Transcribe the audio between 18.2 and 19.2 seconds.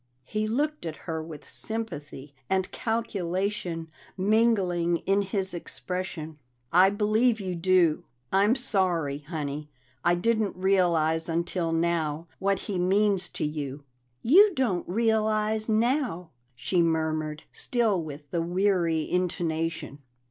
the weary